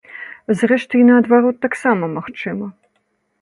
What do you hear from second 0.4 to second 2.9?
Зрэшты, і наадварот таксама магчыма.